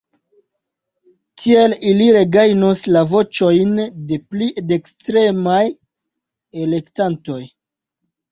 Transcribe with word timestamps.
Tiel 1.41 1.73
ili 1.89 2.05
regajnos 2.15 2.81
la 2.95 3.03
voĉojn 3.11 3.77
de 4.11 4.19
pli 4.31 4.49
dekstremaj 4.71 5.61
elektantoj. 6.65 7.39